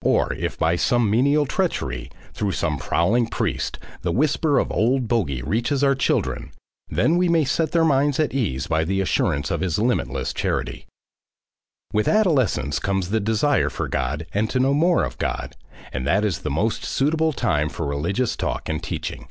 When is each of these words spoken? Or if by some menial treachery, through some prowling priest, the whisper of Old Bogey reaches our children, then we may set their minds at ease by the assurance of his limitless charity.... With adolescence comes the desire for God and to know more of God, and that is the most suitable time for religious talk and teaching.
Or 0.00 0.32
if 0.32 0.58
by 0.58 0.76
some 0.76 1.10
menial 1.10 1.44
treachery, 1.44 2.10
through 2.32 2.52
some 2.52 2.78
prowling 2.78 3.26
priest, 3.26 3.78
the 4.00 4.12
whisper 4.12 4.58
of 4.58 4.72
Old 4.72 5.08
Bogey 5.08 5.42
reaches 5.42 5.84
our 5.84 5.94
children, 5.94 6.52
then 6.88 7.18
we 7.18 7.28
may 7.28 7.44
set 7.44 7.72
their 7.72 7.84
minds 7.84 8.18
at 8.18 8.32
ease 8.32 8.66
by 8.66 8.84
the 8.84 9.02
assurance 9.02 9.50
of 9.50 9.60
his 9.60 9.78
limitless 9.78 10.32
charity.... 10.32 10.86
With 11.92 12.08
adolescence 12.08 12.78
comes 12.78 13.10
the 13.10 13.20
desire 13.20 13.68
for 13.68 13.86
God 13.86 14.26
and 14.32 14.48
to 14.48 14.58
know 14.58 14.72
more 14.72 15.04
of 15.04 15.18
God, 15.18 15.54
and 15.92 16.06
that 16.06 16.24
is 16.24 16.38
the 16.38 16.48
most 16.50 16.84
suitable 16.86 17.34
time 17.34 17.68
for 17.68 17.84
religious 17.86 18.36
talk 18.36 18.70
and 18.70 18.82
teaching. 18.82 19.28